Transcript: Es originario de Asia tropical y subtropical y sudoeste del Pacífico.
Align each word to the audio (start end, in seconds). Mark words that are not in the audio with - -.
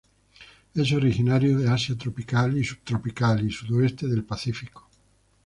Es 0.73 0.91
originario 0.93 1.59
de 1.59 1.69
Asia 1.69 1.95
tropical 1.95 2.57
y 2.57 2.63
subtropical 2.63 3.45
y 3.45 3.51
sudoeste 3.51 4.07
del 4.07 4.23
Pacífico. 4.23 4.89